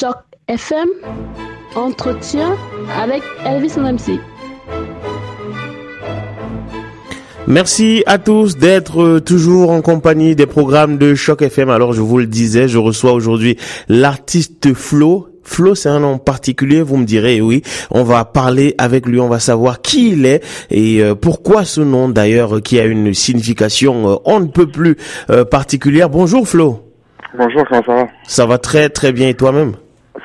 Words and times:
Choc 0.00 0.16
FM, 0.48 0.88
entretien 1.74 2.56
avec 2.98 3.22
Elvis 3.44 3.74
MC. 3.76 4.18
Merci 7.46 8.02
à 8.06 8.16
tous 8.16 8.56
d'être 8.56 9.18
toujours 9.18 9.70
en 9.70 9.82
compagnie 9.82 10.34
des 10.34 10.46
programmes 10.46 10.96
de 10.96 11.14
Choc 11.14 11.42
FM. 11.42 11.68
Alors 11.68 11.92
je 11.92 12.00
vous 12.00 12.16
le 12.16 12.24
disais, 12.24 12.66
je 12.66 12.78
reçois 12.78 13.12
aujourd'hui 13.12 13.58
l'artiste 13.90 14.72
Flo. 14.72 15.28
Flo, 15.42 15.74
c'est 15.74 15.90
un 15.90 16.00
nom 16.00 16.16
particulier, 16.16 16.80
vous 16.80 16.96
me 16.96 17.04
direz, 17.04 17.42
oui. 17.42 17.60
On 17.90 18.02
va 18.02 18.24
parler 18.24 18.74
avec 18.78 19.04
lui, 19.04 19.20
on 19.20 19.28
va 19.28 19.38
savoir 19.38 19.82
qui 19.82 20.12
il 20.12 20.24
est 20.24 20.42
et 20.70 21.02
euh, 21.02 21.14
pourquoi 21.14 21.66
ce 21.66 21.82
nom 21.82 22.08
d'ailleurs 22.08 22.62
qui 22.62 22.80
a 22.80 22.86
une 22.86 23.12
signification 23.12 24.12
euh, 24.12 24.16
on 24.24 24.40
ne 24.40 24.46
peut 24.46 24.68
plus 24.70 24.96
euh, 25.28 25.44
particulière. 25.44 26.08
Bonjour 26.08 26.48
Flo. 26.48 26.86
Bonjour, 27.36 27.64
comment 27.68 27.82
ça 27.84 27.92
va? 27.92 28.06
Ça 28.26 28.46
va 28.46 28.56
très 28.56 28.88
très 28.88 29.12
bien 29.12 29.28
et 29.28 29.34
toi-même? 29.34 29.74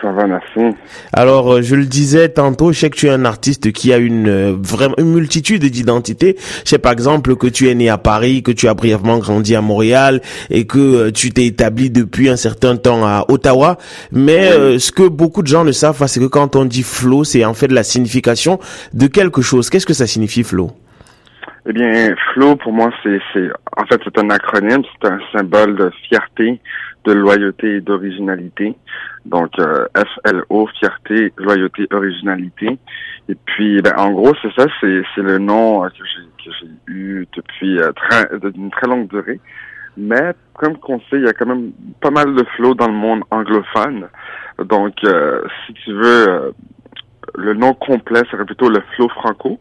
Ça 0.05 0.11
va, 0.11 0.27
merci. 0.27 0.77
Alors, 1.13 1.51
euh, 1.51 1.61
je 1.63 1.73
le 1.73 1.85
disais 1.85 2.29
tantôt, 2.29 2.71
je 2.71 2.77
sais 2.77 2.91
que 2.91 2.95
tu 2.95 3.07
es 3.07 3.09
un 3.09 3.25
artiste 3.25 3.71
qui 3.71 3.91
a 3.91 3.97
une 3.97 4.27
euh, 4.27 4.55
vraiment 4.55 4.93
une 4.99 5.11
multitude 5.11 5.65
d'identités. 5.65 6.35
Je 6.63 6.69
sais 6.69 6.77
par 6.77 6.91
exemple 6.91 7.35
que 7.35 7.47
tu 7.47 7.69
es 7.69 7.73
né 7.73 7.89
à 7.89 7.97
Paris, 7.97 8.43
que 8.43 8.51
tu 8.51 8.67
as 8.67 8.75
brièvement 8.75 9.17
grandi 9.17 9.55
à 9.55 9.61
Montréal 9.61 10.21
et 10.51 10.67
que 10.67 10.77
euh, 10.77 11.11
tu 11.11 11.31
t'es 11.31 11.47
établi 11.47 11.89
depuis 11.89 12.29
un 12.29 12.35
certain 12.35 12.77
temps 12.77 13.03
à 13.03 13.25
Ottawa. 13.29 13.79
Mais 14.11 14.51
euh, 14.51 14.77
ce 14.77 14.91
que 14.91 15.07
beaucoup 15.07 15.41
de 15.41 15.47
gens 15.47 15.63
ne 15.63 15.71
savent 15.71 15.97
pas, 15.97 16.07
c'est 16.07 16.19
que 16.19 16.27
quand 16.27 16.55
on 16.55 16.65
dit 16.65 16.83
flow, 16.83 17.23
c'est 17.23 17.43
en 17.43 17.55
fait 17.55 17.71
la 17.71 17.81
signification 17.81 18.59
de 18.93 19.07
quelque 19.07 19.41
chose. 19.41 19.71
Qu'est-ce 19.71 19.87
que 19.87 19.95
ça 19.95 20.05
signifie 20.05 20.43
flow? 20.43 20.69
Eh 21.67 21.73
bien, 21.73 22.13
flow, 22.31 22.55
pour 22.57 22.73
moi, 22.73 22.91
c'est, 23.01 23.19
c'est, 23.33 23.49
en 23.75 23.85
fait, 23.87 23.99
c'est 24.03 24.19
un 24.19 24.29
acronyme, 24.29 24.83
c'est 25.01 25.09
un 25.09 25.17
symbole 25.33 25.75
de 25.75 25.91
fierté, 26.07 26.59
de 27.05 27.13
loyauté 27.13 27.75
et 27.75 27.81
d'originalité. 27.81 28.75
Donc, 29.25 29.51
euh, 29.59 29.85
F-L-O, 29.95 30.67
fierté, 30.79 31.33
loyauté, 31.37 31.87
originalité. 31.91 32.77
Et 33.29 33.35
puis, 33.45 33.81
ben, 33.81 33.93
en 33.97 34.11
gros, 34.11 34.33
c'est 34.41 34.53
ça, 34.53 34.67
c'est, 34.79 35.01
c'est 35.13 35.21
le 35.21 35.37
nom 35.37 35.83
euh, 35.83 35.89
que 35.89 36.03
j'ai, 36.05 36.43
que 36.43 36.55
j'ai 36.59 36.93
eu 36.93 37.27
depuis 37.35 37.79
euh, 37.79 37.91
très, 37.93 38.27
d'une 38.51 38.69
très 38.71 38.87
longue 38.87 39.07
durée. 39.07 39.39
Mais, 39.97 40.33
comme 40.53 40.77
qu'on 40.77 40.99
sait, 40.99 41.17
il 41.17 41.23
y 41.23 41.27
a 41.27 41.33
quand 41.33 41.45
même 41.45 41.71
pas 42.01 42.11
mal 42.11 42.35
de 42.35 42.43
flow 42.55 42.73
dans 42.73 42.87
le 42.87 42.93
monde 42.93 43.23
anglophone. 43.31 44.07
Donc, 44.59 44.95
euh, 45.03 45.41
si 45.65 45.73
tu 45.73 45.93
veux, 45.93 46.29
euh, 46.29 46.51
le 47.35 47.53
nom 47.53 47.73
complet 47.73 48.21
serait 48.29 48.45
plutôt 48.45 48.69
le 48.69 48.81
flow 48.95 49.09
franco. 49.09 49.59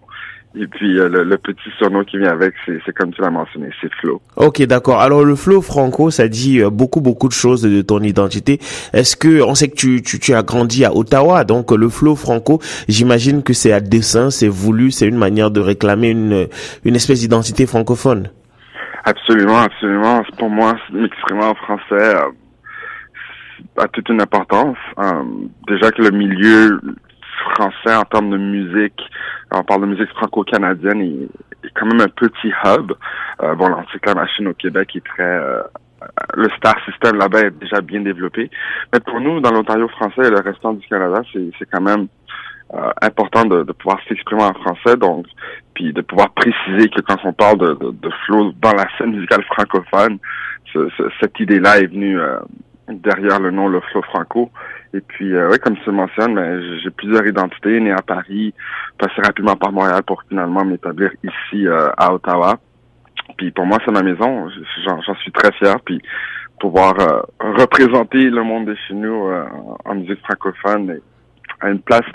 Et 0.56 0.69
puis 0.69 0.98
euh, 0.98 1.08
le, 1.08 1.24
le 1.24 1.36
petit 1.36 1.70
surnom 1.78 2.05
qui 2.05 2.16
vient 2.19 2.30
avec, 2.30 2.55
c'est 2.66 2.92
comme 2.94 3.12
tu 3.12 3.20
l'as 3.20 3.30
mentionné, 3.30 3.70
c'est 3.80 3.92
Flo. 4.00 4.22
Ok, 4.36 4.62
d'accord. 4.62 5.00
Alors 5.00 5.24
le 5.24 5.34
flow 5.34 5.60
franco, 5.60 6.10
ça 6.10 6.28
dit 6.28 6.60
euh, 6.60 6.70
beaucoup 6.70 7.00
beaucoup 7.00 7.27
de 7.27 7.33
choses 7.33 7.62
de 7.62 7.83
ton 7.83 8.00
identité. 8.00 8.60
Est-ce 8.92 9.16
que 9.16 9.42
on 9.42 9.56
sait 9.56 9.69
que 9.69 9.75
tu, 9.75 10.02
tu 10.02 10.20
tu 10.20 10.32
as 10.32 10.42
grandi 10.42 10.84
à 10.84 10.94
Ottawa, 10.94 11.42
donc 11.44 11.72
le 11.72 11.88
flow 11.88 12.14
franco, 12.14 12.60
j'imagine 12.88 13.42
que 13.42 13.52
c'est 13.52 13.72
à 13.72 13.80
dessein, 13.80 14.30
c'est 14.30 14.48
voulu, 14.48 14.92
c'est 14.92 15.06
une 15.08 15.19
manière 15.19 15.50
de 15.50 15.60
réclamer 15.60 16.10
une 16.10 16.47
une 16.84 16.94
espèce 16.94 17.20
d'identité 17.20 17.66
francophone. 17.66 18.30
Absolument, 19.05 19.58
absolument. 19.58 20.22
Pour 20.38 20.48
moi, 20.48 20.77
m'exprimer 20.92 21.44
en 21.44 21.55
français 21.55 21.82
euh, 21.92 22.30
a 23.77 23.88
toute 23.88 24.08
une 24.08 24.22
importance. 24.22 24.78
Euh, 24.98 25.22
déjà 25.69 25.91
que 25.91 26.00
le 26.00 26.10
milieu 26.10 26.80
français 27.53 27.95
en 27.95 28.05
termes 28.05 28.31
de 28.31 28.39
musique, 28.39 29.00
on 29.53 29.62
parle 29.62 29.83
de 29.83 29.87
musique 29.87 30.11
franco-canadienne, 30.11 31.00
est, 31.00 31.67
est 31.67 31.70
quand 31.75 31.87
même 31.87 32.00
un 32.00 32.09
petit 32.09 32.53
hub. 32.64 32.92
Euh, 33.42 33.55
bon, 33.55 33.69
l'Antique 33.69 34.05
La 34.06 34.14
Machine 34.14 34.48
au 34.48 34.55
Québec 34.55 34.97
est 34.97 35.05
très... 35.05 35.23
euh, 35.23 35.62
le 36.34 36.48
star 36.59 36.75
system 36.84 37.17
là-bas 37.17 37.41
est 37.42 37.59
déjà 37.59 37.81
bien 37.81 38.00
développé. 38.00 38.50
Mais 38.92 39.00
pour 39.00 39.20
nous, 39.20 39.41
dans 39.41 39.50
l'Ontario 39.53 39.89
français 39.89 40.27
et 40.27 40.31
le 40.31 40.41
restant 40.41 40.75
du 40.75 40.87
Canada, 40.87 41.22
c'est 41.33 41.67
quand 41.72 41.81
même 41.81 42.09
euh, 42.75 42.91
important 43.03 43.45
de, 43.45 43.62
pouvoir 43.72 43.98
s'exprimer 44.09 44.42
en 44.42 44.53
français, 44.55 44.97
donc 44.97 45.27
puis 45.75 45.92
de 45.92 46.03
pouvoir 46.03 46.31
préciser 46.31 46.89
que 46.89 47.00
quand 47.00 47.17
on 47.25 47.33
parle 47.33 47.59
de, 47.59 48.10
flow 48.27 48.53
dans 48.60 48.72
la 48.72 48.87
scène 48.99 49.12
musicale 49.15 49.44
francophone, 49.44 50.19
ce- 50.72 50.88
ce- 50.97 51.10
cette 51.21 51.38
idée-là 51.41 51.78
est 51.81 51.87
venue 51.87 52.19
euh, 52.21 52.38
derrière 52.88 53.41
le 53.41 53.50
nom 53.50 53.69
le 53.69 53.81
flow 53.91 54.03
franco. 54.03 54.50
Et 54.94 55.00
puis, 55.00 55.34
euh, 55.34 55.50
ouais, 55.50 55.59
comme 55.59 55.77
tu 55.77 55.87
le 55.87 55.93
mentionnes, 55.93 56.34
ben, 56.37 56.62
j'ai- 56.82 56.91
plusieurs 56.91 57.27
identités, 57.27 57.81
né 57.81 57.91
à 57.91 58.00
Paris, 58.00 58.55
passé 58.99 59.21
rapidement 59.22 59.56
par 59.56 59.72
Montréal 59.72 60.03
pour 60.06 60.22
finalement 60.28 60.65
m'établir 60.65 61.10
ici 61.25 61.66
euh, 61.66 61.88
à 61.99 62.15
Ottawa. 62.15 62.59
Puis 63.37 63.50
pour 63.50 63.66
moi, 63.66 63.78
c'est 63.84 63.91
ma 63.91 64.03
maison. 64.03 64.49
J'en 64.84 65.15
suis 65.16 65.33
très 65.33 65.50
fier. 65.53 65.77
Puis 65.84 66.00
pouvoir 66.60 66.94
euh, 67.00 67.21
représenter 67.41 68.31
le 68.31 68.43
monde 68.44 68.66
de 68.66 68.77
chez 68.87 68.94
nous 68.94 69.27
euh, 69.27 69.44
en 69.84 69.94
musique 69.97 70.21
francophone 70.21 70.91
est- 70.91 71.03
a 71.60 71.71
une 71.71 71.81
place 71.81 72.06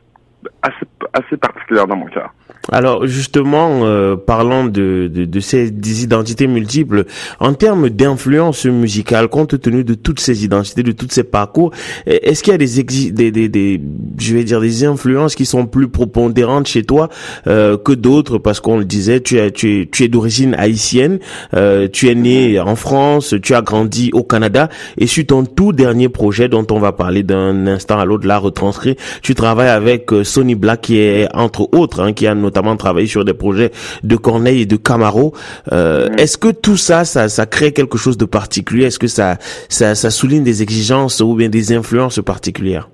assez, 0.62 0.86
assez 1.14 1.38
particulière 1.38 1.88
dans 1.88 1.96
mon 1.96 2.08
cœur. 2.08 2.34
Alors 2.72 3.08
justement, 3.08 3.82
euh, 3.84 4.16
parlant 4.16 4.66
de, 4.66 5.08
de, 5.08 5.40
ces 5.40 5.68
identités 5.68 6.46
multiples, 6.48 7.06
en 7.40 7.54
termes 7.54 7.90
d'influence 7.90 8.66
musicale, 8.66 9.28
compte 9.28 9.60
tenu 9.60 9.84
de 9.84 9.96
toutes 9.96 10.20
ces 10.20 10.44
identités, 10.44 10.84
de 10.84 10.92
tous 10.92 11.08
ces 11.10 11.24
parcours, 11.24 11.72
est-ce 12.06 12.44
qu'il 12.44 12.52
y 12.52 12.56
a 12.56 12.58
des, 12.58 13.82
je 14.20 14.34
vais 14.36 14.44
dire, 14.44 14.62
des 14.62 14.86
influences 14.86 15.36
qui 15.36 15.46
sont 15.46 15.66
plus 15.66 15.88
prépondérantes 15.88 16.68
chez 16.68 16.84
toi 16.84 17.10
euh, 17.48 17.78
que 17.78 17.92
d'autres? 17.92 18.38
Parce 18.38 18.60
qu'on 18.60 18.78
le 18.78 18.86
disait, 18.86 19.22
tu 19.22 19.40
es, 19.40 19.52
tu 19.52 19.82
es, 19.82 19.86
tu 19.88 20.04
es 20.04 20.08
d'origine 20.08 20.54
haïtienne, 20.56 21.20
euh, 21.56 21.88
tu 21.92 22.10
es 22.10 22.16
né 22.16 22.60
en 22.60 22.76
France, 22.76 23.34
tu 23.42 23.56
as 23.56 23.62
grandi 23.62 24.12
au 24.14 24.24
Canada, 24.24 24.70
et 24.98 25.08
sur 25.08 25.26
ton 25.26 25.44
tout 25.44 25.74
dernier 25.74 26.10
projet 26.10 26.50
dont 26.50 26.68
on 26.72 26.80
va 26.80 26.92
parler 26.92 27.24
d'un 27.24 27.66
instant 27.68 28.00
à 28.00 28.06
l'autre, 28.06 28.28
là 28.28 28.38
retranscrit, 28.38 28.96
tu 29.24 29.34
travailles 29.34 29.70
avec 29.70 30.12
Sony 30.30 30.56
Black 30.56 30.82
qui 30.82 31.00
est 31.00 31.28
entre 31.36 31.64
autres, 31.74 32.00
hein, 32.02 32.14
qui 32.14 32.26
a 32.28 32.36
notamment 32.36 32.76
travaillé 32.78 33.08
sur 33.08 33.26
des 33.26 33.34
projets 33.34 33.72
de 34.04 34.16
Corneille 34.16 34.62
et 34.62 34.66
de 34.66 34.78
Camaro. 34.78 35.34
Euh, 35.72 36.08
Est-ce 36.18 36.38
que 36.38 36.52
tout 36.52 36.78
ça, 36.78 37.04
ça, 37.06 37.28
ça 37.30 37.46
crée 37.46 37.72
quelque 37.74 37.98
chose 37.98 38.18
de 38.18 38.26
particulier? 38.26 38.86
Est-ce 38.86 39.00
que 39.00 39.08
ça, 39.08 39.38
ça, 39.68 39.96
ça 39.96 40.10
souligne 40.10 40.44
des 40.44 40.62
exigences 40.62 41.20
ou 41.22 41.36
bien 41.36 41.50
des 41.50 41.74
influences 41.74 42.22
particulières? 42.22 42.88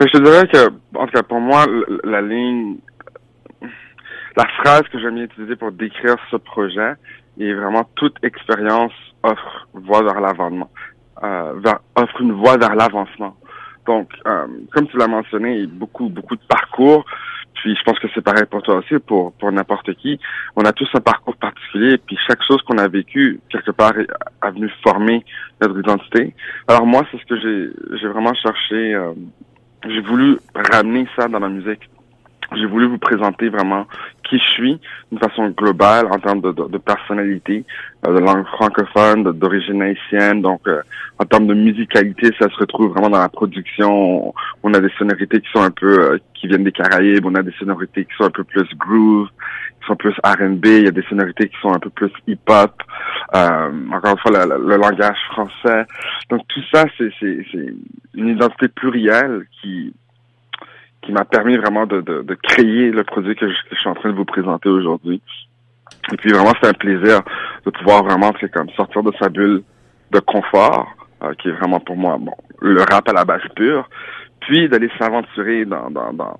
Mais 0.00 0.06
je 0.12 0.18
te 0.18 0.24
dirais 0.24 0.48
que, 0.52 0.62
en 0.98 1.04
tout 1.06 1.12
cas, 1.12 1.22
pour 1.22 1.40
moi, 1.40 1.66
la 2.04 2.22
ligne, 2.22 2.76
la 4.36 4.46
phrase 4.62 4.82
que 4.90 4.98
j'aime 5.00 5.16
bien 5.16 5.24
utiliser 5.24 5.56
pour 5.56 5.72
décrire 5.72 6.16
ce 6.30 6.36
projet 6.36 6.92
est 7.38 7.52
vraiment 7.52 7.84
toute 7.96 8.16
expérience 8.22 8.92
offre 9.22 9.68
voie 9.74 10.02
vers 10.02 10.20
l'avancement, 10.20 10.70
euh, 11.22 11.52
vers- 11.62 11.80
offre 11.96 12.20
une 12.20 12.32
voie 12.32 12.56
vers 12.56 12.74
l'avancement. 12.74 13.36
Donc, 13.90 14.08
euh, 14.26 14.46
comme 14.72 14.86
tu 14.86 14.96
l'as 14.96 15.08
mentionné, 15.08 15.48
il 15.56 15.60
y 15.60 15.64
a 15.64 15.66
beaucoup, 15.82 16.08
beaucoup 16.08 16.36
de 16.36 16.46
parcours. 16.48 17.04
Puis, 17.54 17.74
je 17.76 17.82
pense 17.82 17.98
que 17.98 18.06
c'est 18.14 18.22
pareil 18.30 18.44
pour 18.48 18.62
toi 18.62 18.76
aussi, 18.76 18.96
pour, 19.00 19.32
pour 19.32 19.50
n'importe 19.50 19.92
qui. 19.94 20.12
On 20.54 20.64
a 20.64 20.72
tous 20.72 20.88
un 20.94 21.00
parcours 21.00 21.36
particulier, 21.36 21.98
puis 21.98 22.16
chaque 22.28 22.42
chose 22.48 22.62
qu'on 22.62 22.78
a 22.78 22.86
vécu, 22.86 23.40
quelque 23.50 23.72
part, 23.72 23.94
a 24.40 24.50
venu 24.52 24.70
former 24.84 25.24
notre 25.60 25.76
identité. 25.80 26.34
Alors 26.68 26.86
moi, 26.86 27.04
c'est 27.10 27.18
ce 27.22 27.26
que 27.30 27.38
j'ai, 27.42 27.98
j'ai 27.98 28.06
vraiment 28.06 28.34
cherché. 28.34 28.94
euh, 28.94 29.12
j'ai 29.88 30.02
voulu 30.02 30.38
ramener 30.72 31.08
ça 31.16 31.26
dans 31.26 31.40
la 31.40 31.48
musique. 31.48 31.84
J'ai 32.56 32.66
voulu 32.66 32.86
vous 32.86 32.98
présenter 32.98 33.48
vraiment 33.48 33.86
qui 34.24 34.38
je 34.38 34.44
suis 34.54 34.80
d'une 35.10 35.20
façon 35.20 35.48
globale 35.50 36.06
en 36.10 36.18
termes 36.18 36.40
de, 36.40 36.50
de, 36.52 36.68
de 36.68 36.78
personnalité, 36.78 37.64
euh, 38.06 38.14
de 38.14 38.20
langue 38.20 38.44
francophone, 38.46 39.22
d'origine 39.38 39.82
haïtienne. 39.82 40.42
Donc, 40.42 40.60
euh, 40.66 40.82
en 41.18 41.24
termes 41.26 41.46
de 41.46 41.54
musicalité, 41.54 42.30
ça 42.40 42.48
se 42.48 42.56
retrouve 42.56 42.92
vraiment 42.92 43.10
dans 43.10 43.20
la 43.20 43.28
production. 43.28 44.32
On, 44.64 44.74
a 44.74 44.80
des 44.80 44.90
sonorités 44.98 45.40
qui 45.40 45.50
sont 45.52 45.62
un 45.62 45.70
peu, 45.70 46.12
euh, 46.12 46.18
qui 46.34 46.48
viennent 46.48 46.64
des 46.64 46.72
Caraïbes. 46.72 47.24
On 47.24 47.34
a 47.36 47.42
des 47.42 47.52
sonorités 47.58 48.04
qui 48.04 48.12
sont 48.16 48.24
un 48.24 48.30
peu 48.30 48.44
plus 48.44 48.66
groove, 48.76 49.28
qui 49.80 49.86
sont 49.86 49.96
plus 49.96 50.14
R&B. 50.24 50.66
Il 50.66 50.84
y 50.84 50.88
a 50.88 50.92
des 50.92 51.04
sonorités 51.08 51.48
qui 51.48 51.56
sont 51.60 51.72
un 51.72 51.78
peu 51.78 51.90
plus 51.90 52.10
hip-hop. 52.26 52.82
Euh, 53.34 53.70
encore 53.92 54.12
une 54.12 54.18
fois, 54.18 54.32
le, 54.44 54.56
le- 54.58 54.68
le 54.70 54.76
langage 54.76 55.18
français. 55.32 55.86
Donc, 56.30 56.42
tout 56.48 56.62
ça, 56.72 56.84
c'est 56.98 57.10
une 58.14 58.28
identité 58.28 58.68
plurielle 58.68 59.42
qui 59.60 59.94
qui 61.02 61.12
m'a 61.12 61.24
permis 61.24 61.56
vraiment 61.56 61.86
de, 61.86 62.00
de, 62.00 62.22
de 62.22 62.34
créer 62.34 62.90
le 62.90 63.04
produit 63.04 63.34
que 63.34 63.48
je, 63.48 63.76
suis 63.76 63.88
en 63.88 63.94
train 63.94 64.10
de 64.10 64.16
vous 64.16 64.24
présenter 64.24 64.68
aujourd'hui. 64.68 65.22
Et 66.12 66.16
puis 66.16 66.30
vraiment, 66.30 66.52
c'est 66.60 66.68
un 66.68 66.74
plaisir 66.74 67.20
de 67.64 67.70
pouvoir 67.70 68.04
vraiment 68.04 68.32
c'est 68.40 68.50
comme 68.50 68.68
sortir 68.70 69.02
de 69.02 69.12
sa 69.18 69.28
bulle 69.28 69.62
de 70.10 70.20
confort, 70.20 70.88
euh, 71.22 71.32
qui 71.34 71.48
est 71.48 71.52
vraiment 71.52 71.80
pour 71.80 71.96
moi 71.96 72.16
bon 72.18 72.34
le 72.60 72.80
rap 72.82 73.08
à 73.08 73.12
la 73.12 73.24
base 73.24 73.42
pure, 73.56 73.88
puis 74.40 74.68
d'aller 74.68 74.90
s'aventurer 74.98 75.64
dans, 75.64 75.90
dans, 75.90 76.12
dans, 76.12 76.38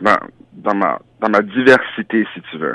dans, 0.00 0.16
dans 0.52 0.74
ma 0.74 0.98
dans 1.20 1.28
ma 1.28 1.42
diversité, 1.42 2.26
si 2.34 2.40
tu 2.50 2.58
veux. 2.58 2.74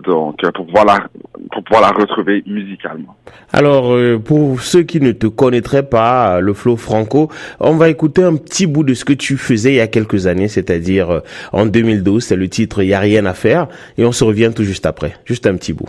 Donc, 0.00 0.42
euh, 0.42 0.50
pour 0.52 0.66
pouvoir 0.66 0.84
la 0.84 1.08
pour 1.52 1.62
pouvoir 1.62 1.82
la 1.82 1.90
retrouver 1.90 2.42
musicalement. 2.46 3.16
Alors, 3.52 3.92
euh, 3.94 4.18
pour 4.18 4.60
ceux 4.60 4.82
qui 4.82 5.00
ne 5.00 5.12
te 5.12 5.26
connaîtraient 5.26 5.88
pas, 5.88 6.40
le 6.40 6.52
flow 6.52 6.76
franco, 6.76 7.30
on 7.60 7.76
va 7.76 7.88
écouter 7.88 8.24
un 8.24 8.36
petit 8.36 8.66
bout 8.66 8.82
de 8.82 8.94
ce 8.94 9.04
que 9.04 9.12
tu 9.12 9.36
faisais 9.36 9.72
il 9.72 9.76
y 9.76 9.80
a 9.80 9.86
quelques 9.86 10.26
années, 10.26 10.48
c'est-à-dire 10.48 11.10
euh, 11.10 11.20
en 11.52 11.66
2012, 11.66 12.24
c'est 12.24 12.36
le 12.36 12.48
titre 12.48 12.82
Il 12.82 12.88
y 12.88 12.94
a 12.94 13.00
rien 13.00 13.24
à 13.26 13.34
faire, 13.34 13.68
et 13.96 14.04
on 14.04 14.12
se 14.12 14.24
revient 14.24 14.52
tout 14.54 14.64
juste 14.64 14.86
après. 14.86 15.14
Juste 15.24 15.46
un 15.46 15.56
petit 15.56 15.72
bout. 15.72 15.88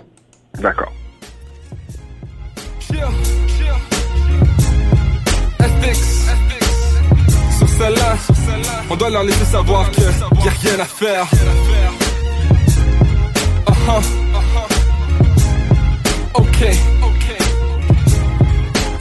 D'accord. 0.62 0.92
On 8.90 8.96
doit 8.96 9.10
leur 9.10 9.24
laisser 9.24 9.46
savoir 9.46 9.90
que 9.92 10.02
y 10.02 10.48
a 10.48 10.52
rien 10.52 10.80
à 10.80 10.86
faire. 10.86 11.28
Uh-huh. 13.68 14.02
Ok. 16.34 16.60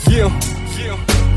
Yeah. 0.09 0.31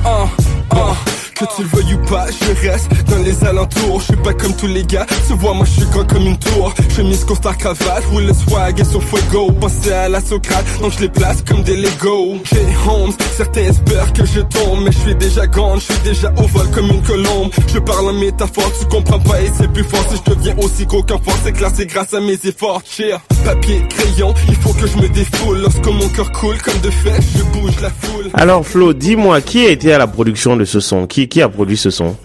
Uh, 0.05 0.27
uh. 0.71 1.08
Que 1.39 1.45
tu 1.55 1.63
le 1.63 1.69
veuilles 1.69 1.93
ou 1.93 2.05
pas, 2.09 2.25
je 2.29 2.67
reste 2.67 2.91
dans 3.09 3.23
les 3.23 3.43
alentours. 3.45 4.01
Je 4.01 4.05
suis 4.07 4.17
pas 4.17 4.33
comme 4.33 4.53
tous 4.57 4.67
les 4.67 4.83
gars, 4.83 5.05
tu 5.25 5.33
vois, 5.35 5.53
moi 5.53 5.65
je 5.65 5.79
suis 5.79 5.89
grand 5.89 6.03
comme 6.03 6.23
une 6.23 6.37
tour. 6.37 6.73
Chemise, 6.93 7.23
costard, 7.23 7.57
cravate, 7.57 8.03
roule 8.11 8.25
le 8.25 8.33
swag 8.33 8.77
et 8.77 8.83
sur 8.83 9.01
fuego. 9.01 9.49
Pensez 9.53 9.93
à 9.93 10.09
la 10.09 10.19
Socrate, 10.19 10.65
donc 10.81 10.91
je 10.97 10.99
les 10.99 11.07
place 11.07 11.41
comme 11.47 11.63
des 11.63 11.77
Lego. 11.77 12.35
K. 12.43 12.57
Holmes, 12.85 13.13
certains 13.37 13.61
espèrent 13.61 14.11
que 14.11 14.25
je 14.25 14.41
tombe, 14.41 14.81
mais 14.83 14.91
je 14.91 14.97
suis 14.97 15.15
déjà 15.15 15.47
grande, 15.47 15.79
je 15.79 15.93
suis 15.93 16.03
déjà 16.03 16.29
au 16.37 16.47
vol 16.47 16.69
comme 16.71 16.87
une 16.87 17.01
colombe. 17.03 17.51
Je 17.73 17.79
parle 17.79 18.09
en 18.09 18.13
métaphore, 18.13 18.69
tu 18.77 18.85
comprends 18.87 19.19
pas 19.19 19.41
et 19.41 19.49
c'est 19.57 19.71
plus 19.71 19.85
fort 19.85 20.03
si 20.09 20.17
je 20.17 20.35
deviens 20.35 20.57
aussi 20.57 20.85
gros 20.85 21.03
qu'un 21.03 21.19
fort. 21.19 21.37
C'est 21.45 21.53
classé 21.53 21.85
grâce 21.85 22.13
à 22.13 22.19
mes 22.19 22.37
efforts. 22.43 22.81
Cheer, 22.83 23.17
papier, 23.45 23.81
crayon, 23.87 24.33
il 24.49 24.55
faut 24.55 24.73
que 24.73 24.87
je 24.87 24.97
me 24.97 25.07
défoule. 25.07 25.59
Lorsque 25.59 25.87
mon 25.87 26.09
cœur 26.09 26.33
coule 26.33 26.61
comme 26.61 26.79
de 26.81 26.89
fait, 26.89 27.21
je 27.37 27.43
bouge 27.43 27.79
la 27.81 27.91
foule. 27.91 28.29
Alors 28.33 28.67
Flo, 28.67 28.91
dis-moi, 28.91 29.39
qui 29.39 29.65
a 29.65 29.69
été 29.69 29.93
à 29.93 29.97
la 29.97 30.07
production 30.07 30.57
de 30.57 30.65
ce 30.65 30.81
son? 30.81 31.07
Qui, 31.07 31.28
qui 31.29 31.41
a 31.41 31.49
produit 31.49 31.77
ce 31.77 31.89
son? 31.89 32.15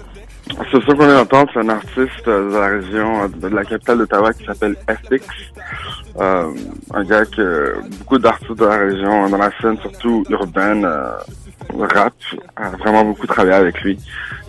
Ce 0.70 0.80
son 0.80 0.92
qu'on 0.94 1.06
vient 1.06 1.14
d'entendre, 1.14 1.50
c'est 1.54 1.60
un 1.60 1.68
artiste 1.68 2.26
de 2.26 2.58
la 2.58 2.68
région, 2.68 3.28
de 3.28 3.48
la 3.48 3.64
capitale 3.64 3.98
d'Ottawa 3.98 4.32
qui 4.32 4.44
s'appelle 4.44 4.76
FX. 4.88 5.26
Euh, 6.20 6.44
un 6.92 7.04
gars 7.04 7.24
que 7.24 7.76
beaucoup 7.98 8.18
d'artistes 8.18 8.58
de 8.58 8.64
la 8.64 8.76
région, 8.76 9.28
dans 9.28 9.38
la 9.38 9.50
scène 9.60 9.78
surtout 9.80 10.24
urbaine, 10.28 10.84
euh, 10.84 11.16
rap, 11.78 12.12
a 12.56 12.70
vraiment 12.70 13.04
beaucoup 13.04 13.26
travaillé 13.26 13.56
avec 13.56 13.80
lui. 13.82 13.98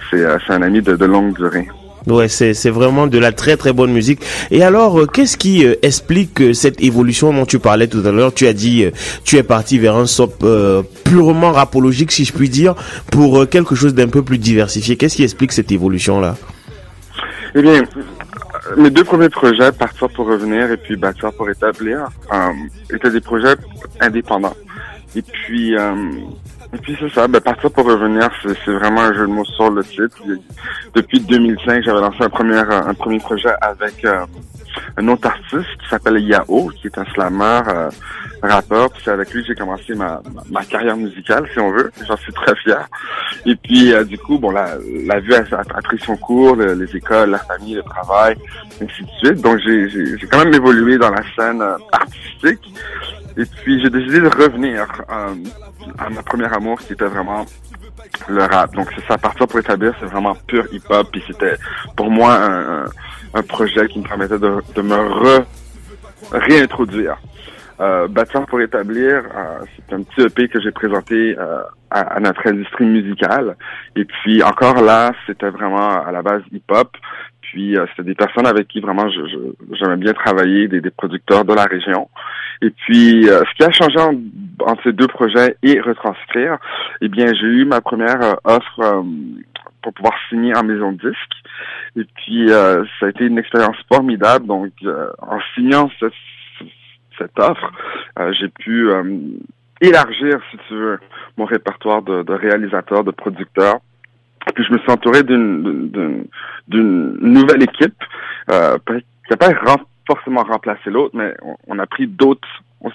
C'est 0.09 0.23
euh, 0.23 0.37
un 0.49 0.61
ami 0.61 0.81
de 0.81 1.05
longue 1.05 1.33
durée. 1.35 1.67
Ouais, 2.07 2.27
c'est 2.27 2.69
vraiment 2.69 3.07
de 3.07 3.17
la 3.17 3.31
très 3.31 3.57
très 3.57 3.73
bonne 3.73 3.91
musique. 3.91 4.19
Et 4.51 4.63
alors, 4.63 4.99
euh, 4.99 5.05
qu'est-ce 5.07 5.37
qui 5.37 5.65
euh, 5.65 5.73
explique 5.81 6.39
euh, 6.39 6.53
cette 6.53 6.81
évolution 6.83 7.33
dont 7.33 7.47
tu 7.47 7.57
parlais 7.57 7.87
tout 7.87 8.03
à 8.05 8.11
l'heure? 8.11 8.31
Tu 8.31 8.45
as 8.45 8.53
dit, 8.53 8.85
tu 9.23 9.37
es 9.37 9.43
parti 9.43 9.79
vers 9.79 9.95
un 9.95 10.05
sop 10.05 10.45
purement 11.03 11.51
rapologique, 11.51 12.11
si 12.11 12.25
je 12.25 12.33
puis 12.33 12.49
dire, 12.49 12.75
pour 13.11 13.49
quelque 13.49 13.73
chose 13.73 13.95
d'un 13.95 14.07
peu 14.07 14.21
plus 14.21 14.37
diversifié. 14.37 14.97
Qu'est-ce 14.97 15.15
qui 15.15 15.23
explique 15.23 15.51
cette 15.51 15.71
évolution 15.71 16.19
là 16.19 16.35
Eh 17.55 17.61
bien, 17.61 17.83
mes 18.77 18.91
deux 18.91 19.03
premiers 19.03 19.29
projets, 19.29 19.71
Partir 19.71 20.07
pour 20.09 20.27
revenir 20.27 20.71
et 20.71 20.77
puis 20.77 20.95
Bâtir 20.95 21.31
pour 21.33 21.49
établir, 21.49 22.05
étaient 22.93 23.11
des 23.11 23.21
projets 23.21 23.55
indépendants. 23.99 24.55
Et 25.15 25.21
puis, 25.21 25.75
et 26.75 26.77
puis 26.79 26.97
c'est 26.99 27.09
ça, 27.13 27.27
ben, 27.27 27.39
Partir 27.39 27.71
pour 27.71 27.85
revenir, 27.85 28.29
c'est 28.43 28.71
vraiment 28.73 29.01
un 29.01 29.13
jeu 29.13 29.21
de 29.27 29.31
mots 29.31 29.45
sur 29.45 29.69
le 29.71 29.83
titre. 29.83 30.17
Depuis 30.93 31.19
2005, 31.21 31.83
j'avais 31.83 32.01
lancé 32.01 32.17
un 32.21 32.29
premier, 32.29 32.57
un 32.57 32.93
premier 32.93 33.19
projet 33.19 33.53
avec 33.61 34.03
euh, 34.03 34.25
un 34.97 35.07
autre 35.07 35.27
artiste 35.27 35.69
qui 35.81 35.89
s'appelle 35.89 36.19
Yao, 36.19 36.69
qui 36.75 36.87
est 36.87 36.97
un 36.97 37.05
slammer, 37.13 37.61
euh, 37.69 37.89
rappeur. 38.43 38.89
C'est 39.03 39.11
avec 39.11 39.33
lui 39.33 39.41
que 39.41 39.47
j'ai 39.47 39.55
commencé 39.55 39.95
ma, 39.95 40.21
carrière 40.69 40.97
musicale, 40.97 41.47
si 41.53 41.59
on 41.59 41.71
veut. 41.71 41.91
J'en 42.05 42.17
suis 42.17 42.33
très 42.33 42.53
fier. 42.57 42.85
Et 43.45 43.55
puis, 43.55 43.93
euh, 43.93 44.03
du 44.03 44.17
coup, 44.17 44.37
bon, 44.37 44.51
la, 44.51 44.71
la 45.05 45.19
vie 45.21 45.33
a, 45.33 45.43
pris 45.81 45.99
son 45.99 46.17
cours, 46.17 46.57
le- 46.57 46.73
les 46.73 46.93
écoles, 46.95 47.29
la 47.29 47.39
famille, 47.39 47.75
le 47.75 47.83
travail, 47.83 48.35
ainsi 48.81 49.03
de 49.03 49.09
suite. 49.27 49.41
Donc, 49.41 49.59
j'ai 49.59 50.27
quand 50.29 50.43
même 50.43 50.53
évolué 50.53 50.97
dans 50.97 51.11
la 51.11 51.23
scène 51.37 51.63
artistique. 51.91 52.59
Et 53.37 53.43
puis, 53.45 53.81
j'ai 53.81 53.89
décidé 53.89 54.21
de 54.21 54.27
revenir 54.27 54.85
euh, 55.09 55.33
à 55.97 56.09
ma 56.09 56.23
première 56.23 56.53
amour, 56.53 56.79
qui 56.79 56.93
était 56.93 57.05
vraiment 57.05 57.45
le 58.29 58.43
rap. 58.43 58.73
Donc, 58.75 58.87
c'est 58.95 59.05
ça, 59.05 59.17
partir 59.17 59.47
pour 59.47 59.59
établir, 59.59 59.93
c'est 59.99 60.05
vraiment 60.05 60.35
pur 60.47 60.65
hip-hop. 60.71 61.07
Puis 61.11 61.23
c'était, 61.27 61.55
pour 61.97 62.09
moi, 62.09 62.33
un, 62.35 62.85
un- 63.33 63.43
projet 63.43 63.87
qui 63.87 63.99
me 63.99 64.03
permettait 64.07 64.39
de, 64.39 64.57
de 64.75 64.81
me 64.81 64.95
re, 64.95 65.45
réintroduire. 66.31 67.17
Euh, 67.81 68.07
Bâtir 68.07 68.45
pour 68.45 68.61
établir, 68.61 69.15
euh, 69.35 69.59
c'est 69.75 69.93
un 69.95 70.01
petit 70.03 70.21
EP 70.21 70.47
que 70.47 70.61
j'ai 70.61 70.71
présenté 70.71 71.35
euh, 71.37 71.59
à, 71.91 71.99
à 72.15 72.19
notre 72.21 72.47
industrie 72.47 72.85
musicale. 72.85 73.57
Et 73.97 74.05
puis 74.05 74.41
encore 74.43 74.81
là, 74.81 75.11
c'était 75.27 75.49
vraiment 75.49 76.01
à 76.01 76.09
la 76.13 76.21
base 76.21 76.41
hip-hop. 76.53 76.95
Puis 77.41 77.77
euh, 77.77 77.85
c'était 77.91 78.07
des 78.07 78.15
personnes 78.15 78.47
avec 78.47 78.69
qui 78.69 78.79
vraiment 78.79 79.07
j'aimais 79.09 79.97
bien 79.97 80.13
travailler, 80.13 80.69
des, 80.69 80.79
des 80.79 80.89
producteurs 80.89 81.43
de 81.43 81.53
la 81.53 81.65
région. 81.65 82.09
Et 82.61 82.69
puis 82.69 83.29
euh, 83.29 83.41
ce 83.49 83.53
qui 83.57 83.63
a 83.63 83.71
changé 83.71 83.99
en- 83.99 84.21
entre 84.69 84.83
ces 84.83 84.93
deux 84.93 85.07
projets 85.07 85.57
et 85.63 85.79
retranscrire, 85.81 86.57
eh 87.01 87.07
bien 87.09 87.27
j'ai 87.33 87.47
eu 87.47 87.65
ma 87.65 87.81
première 87.81 88.21
euh, 88.21 88.33
offre 88.45 88.79
euh, 88.81 89.01
pour 89.81 89.93
pouvoir 89.93 90.13
signer 90.29 90.55
en 90.55 90.63
maison 90.63 90.91
de 90.93 91.09
disque. 91.09 91.33
Et 91.97 92.05
puis 92.15 92.49
euh, 92.51 92.83
ça 92.99 93.07
a 93.07 93.09
été 93.09 93.25
une 93.25 93.37
expérience 93.37 93.77
formidable. 93.91 94.47
Donc 94.47 94.71
euh, 94.83 95.07
en 95.21 95.39
signant 95.53 95.89
cette 95.99 97.39
offre, 97.39 97.71
j'ai 98.39 98.49
pu 98.49 98.89
élargir, 99.81 100.39
si 100.51 100.57
tu 100.67 100.73
veux, 100.73 100.99
mon 101.37 101.45
répertoire 101.45 102.01
de, 102.01 102.23
de 102.23 102.33
réalisateurs, 102.33 103.03
de 103.03 103.11
producteurs. 103.11 103.77
Puis 104.53 104.63
je 104.65 104.73
me 104.73 104.77
suis 104.79 104.91
entouré 104.91 105.23
d'une 105.23 106.27
nouvelle 106.67 107.63
équipe 107.63 107.95
euh, 108.51 108.77
qui 108.87 109.31
n'a 109.31 109.37
pas 109.37 109.47
ren- 109.65 109.85
forcément 110.07 110.43
remplacé 110.43 110.89
l'autre, 110.89 111.15
mais 111.15 111.33
on, 111.67 111.79
a 111.79 111.85
pris 111.85 112.07
d'autres. 112.07 112.47
On 112.81 112.91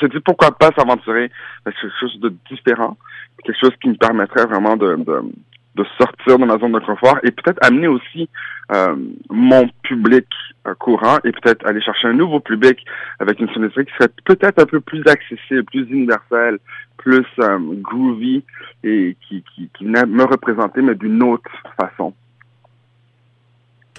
s'est 0.00 0.08
dit 0.08 0.20
pourquoi 0.20 0.52
pas 0.52 0.70
s'aventurer 0.76 1.30
dans 1.64 1.72
quelque 1.72 1.92
chose 2.00 2.18
de 2.20 2.34
différent, 2.50 2.96
quelque 3.44 3.58
chose 3.60 3.74
qui 3.82 3.88
me 3.88 3.96
permettrait 3.96 4.46
vraiment 4.46 4.76
de, 4.76 4.96
de, 4.96 5.22
de 5.76 5.84
sortir 5.98 6.38
de 6.38 6.44
ma 6.44 6.58
zone 6.58 6.72
de 6.72 6.78
confort 6.78 7.18
et 7.22 7.30
peut-être 7.30 7.58
amener 7.62 7.86
aussi 7.86 8.28
euh, 8.74 8.96
mon 9.30 9.68
public 9.82 10.26
euh, 10.66 10.74
courant 10.74 11.18
et 11.24 11.32
peut-être 11.32 11.66
aller 11.66 11.82
chercher 11.82 12.08
un 12.08 12.14
nouveau 12.14 12.40
public 12.40 12.84
avec 13.20 13.38
une 13.40 13.48
sonorité 13.50 13.84
qui 13.84 13.92
serait 13.92 14.12
peut-être 14.24 14.60
un 14.62 14.66
peu 14.66 14.80
plus 14.80 15.02
accessible, 15.06 15.64
plus 15.64 15.86
universelle, 15.90 16.58
plus 16.96 17.26
euh, 17.40 17.58
groovy 17.82 18.42
et 18.82 19.16
qui, 19.28 19.44
qui, 19.54 19.68
qui 19.76 19.84
me 19.84 20.24
représenter 20.24 20.80
mais 20.80 20.94
d'une 20.94 21.22
autre 21.22 21.50
façon. 21.78 22.14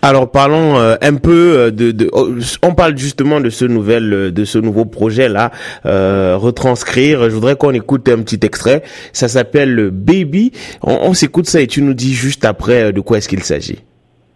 Alors 0.07 0.31
parlons 0.31 0.79
euh, 0.79 0.95
un 1.01 1.15
peu 1.15 1.57
euh, 1.57 1.69
de, 1.69 1.91
de 1.91 2.09
oh, 2.13 2.29
on 2.63 2.73
parle 2.73 2.97
justement 2.97 3.41
de 3.41 3.49
ce 3.49 3.65
nouvel 3.65 4.13
euh, 4.13 4.31
de 4.31 4.45
ce 4.45 4.57
nouveau 4.57 4.85
projet 4.85 5.27
là 5.27 5.51
euh, 5.85 6.37
retranscrire 6.37 7.29
je 7.29 7.35
voudrais 7.35 7.57
qu'on 7.57 7.71
écoute 7.73 8.07
un 8.07 8.19
petit 8.21 8.39
extrait 8.45 8.83
ça 9.11 9.27
s'appelle 9.27 9.89
Baby 9.91 10.53
on, 10.81 10.93
on 10.93 11.13
s'écoute 11.13 11.49
ça 11.49 11.59
et 11.59 11.67
tu 11.67 11.81
nous 11.81 11.93
dis 11.93 12.13
juste 12.13 12.45
après 12.45 12.93
de 12.93 13.01
quoi 13.01 13.17
est-ce 13.17 13.27
qu'il 13.27 13.43
s'agit 13.43 13.79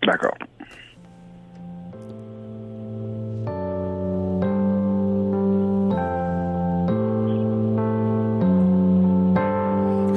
D'accord. 0.05 0.35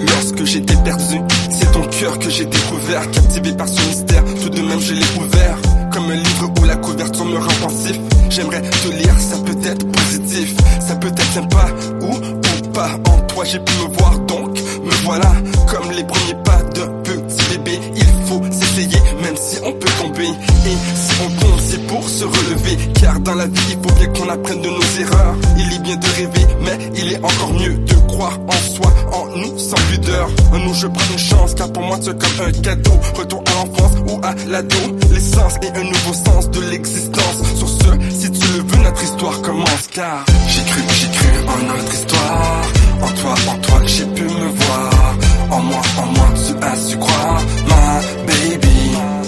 Lorsque 0.01 0.45
j'étais 0.45 0.77
perdu, 0.85 1.21
c'est 1.51 1.71
ton 1.73 1.83
cœur 1.83 2.19
que 2.19 2.29
j'ai 2.29 2.45
découvert, 2.45 3.11
captivé 3.11 3.53
par 3.53 3.69
son 3.69 3.87
mystère. 3.87 4.25
Même, 4.69 4.81
je 4.81 4.95
l'ai 4.95 5.05
ouvert, 5.21 5.59
comme 5.93 6.11
un 6.11 6.17
livre 6.17 6.53
où 6.61 6.65
la 6.65 6.77
couverture 6.77 7.25
me 7.25 7.37
rend 7.37 7.69
pensif. 7.69 7.99
J'aimerais 8.31 8.63
te 8.63 8.89
lire, 8.89 9.15
ça 9.19 9.37
peut 9.45 9.69
être 9.69 9.87
positif, 9.93 10.55
ça 10.81 10.97
peut 10.97 11.09
être 11.09 11.33
sympa 11.35 11.67
ou 12.01 12.15
ou 12.15 12.69
pas. 12.73 12.91
En 13.09 13.21
toi, 13.27 13.45
j'ai 13.45 13.59
pu 13.59 13.73
me 13.83 13.97
voir, 13.97 14.19
donc 14.21 14.59
me 14.59 14.91
voilà, 15.05 15.33
comme 15.69 15.91
les 15.93 16.05
premiers 16.05 16.43
pas 16.45 16.63
d'un 16.75 16.89
petit 17.03 17.45
bébé. 17.51 17.79
Il 17.95 18.27
faut 18.27 18.43
s'essayer, 18.51 19.01
même 19.23 19.37
si 19.37 19.59
on 19.65 19.73
peut 19.73 19.91
tomber. 20.01 20.29
Et 20.29 20.77
si 20.97 21.13
on 21.25 21.41
tombe, 21.41 21.61
c'est 21.61 21.87
pour 21.87 22.09
se 22.09 22.25
relever, 22.25 22.79
car 23.01 23.21
dans 23.21 23.35
la 23.35 23.47
vie, 23.47 23.61
il 23.71 23.77
faut 23.77 23.95
bien 23.97 24.09
qu'on 24.09 24.29
apprenne 24.31 24.63
de 24.63 24.69
nos 24.69 25.01
erreurs. 25.01 25.37
Il 25.59 25.75
est 25.75 25.81
bien 25.81 25.97
de 25.97 26.07
rêver, 26.07 26.47
mais 26.63 26.79
il 26.97 27.13
est 27.13 27.19
encore 27.23 27.53
mieux 27.53 27.75
de 27.75 27.94
croire 28.15 28.39
en 28.47 28.75
soi, 28.75 28.93
en 29.13 29.27
nous, 29.37 29.59
sans 29.59 29.83
pudeur. 29.91 30.29
Nous, 30.53 30.75
je 30.75 30.87
prends 30.87 31.13
une 31.13 31.19
chance, 31.19 31.55
car 31.55 31.73
pour 31.73 31.83
moi, 31.83 31.99
c'est 32.01 32.19
comme 32.19 32.47
un 32.47 32.53
cadeau. 32.53 32.93
Retour 33.15 33.43
à 33.47 33.51
l'enfance 33.55 33.93
ou 34.09 34.21
à 34.23 34.35
l'adolescence 34.49 35.55
et 35.63 35.79
un 35.79 35.85
nouveau 35.85 36.15
sens 36.15 36.51
de 36.51 36.61
l'existence. 36.71 37.37
Sur 37.57 37.69
ce, 37.69 37.91
si 38.11 38.31
tu 38.31 38.47
veux, 38.47 38.83
notre 38.83 39.03
histoire 39.03 39.41
commence, 39.43 39.87
car 39.93 40.25
j'ai 40.49 40.63
cru, 40.63 40.83
j'ai 41.01 41.11
cru 41.19 41.29
en 41.49 41.67
notre 41.67 41.93
histoire. 41.93 42.63
En 43.03 43.09
toi, 43.09 43.35
en 43.53 43.59
toi, 43.59 43.81
j'ai 43.87 44.07
pu 44.07 44.23
me 44.23 44.49
voir. 44.61 45.15
En 45.51 45.61
moi, 45.61 45.83
en 45.99 46.07
moi, 46.07 46.29
tu 46.47 46.65
as 46.65 46.89
su 46.89 46.97
croire, 46.97 47.43
ma 47.69 48.01
baby. 48.27 49.24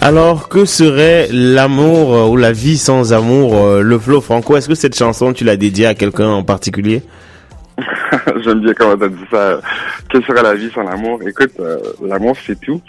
Alors 0.00 0.48
que 0.48 0.64
serait 0.64 1.28
l'amour 1.30 2.14
euh, 2.14 2.28
ou 2.28 2.36
la 2.36 2.52
vie 2.52 2.78
sans 2.78 3.12
amour 3.12 3.56
euh, 3.56 3.82
le 3.82 3.98
flow 3.98 4.20
franco? 4.20 4.56
Est-ce 4.56 4.68
que 4.68 4.74
cette 4.74 4.96
chanson 4.96 5.32
tu 5.32 5.44
l'as 5.44 5.56
dédiée 5.56 5.86
à 5.86 5.94
quelqu'un 5.94 6.28
en 6.28 6.42
particulier? 6.42 7.02
J'aime 8.44 8.60
bien 8.60 8.74
comment 8.74 8.96
t'as 8.96 9.08
dit 9.08 9.24
ça. 9.30 9.60
Quelle 10.10 10.24
serait 10.24 10.42
la 10.42 10.54
vie 10.54 10.70
sans 10.74 10.82
l'amour? 10.82 11.20
Écoute, 11.26 11.52
euh, 11.60 11.78
l'amour 12.04 12.36
c'est 12.46 12.58
tout. 12.60 12.80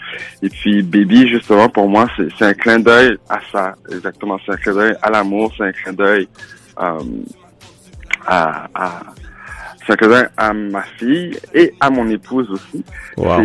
Et 0.42 0.48
puis 0.48 0.82
Baby, 0.82 1.28
justement, 1.28 1.68
pour 1.68 1.88
moi, 1.88 2.08
c'est 2.16 2.44
un 2.44 2.54
clin 2.54 2.78
d'œil 2.78 3.16
à 3.28 3.38
ça. 3.52 3.74
Exactement, 3.90 4.38
c'est 4.44 4.52
un 4.52 4.56
clin 4.56 4.74
d'œil 4.74 4.94
à 5.02 5.10
l'amour, 5.10 5.52
c'est 5.56 5.64
un 5.64 5.72
clin 5.72 5.92
d'œil 5.92 6.28
euh, 6.80 6.98
à, 8.26 8.68
à, 8.74 9.00
c'est 9.86 9.92
un 9.92 9.96
clin 9.96 10.08
d'œil 10.08 10.26
à 10.36 10.52
ma 10.52 10.82
fille 10.98 11.36
et 11.54 11.74
à 11.80 11.90
mon 11.90 12.08
épouse 12.08 12.50
aussi. 12.50 12.84
Wow. 13.16 13.42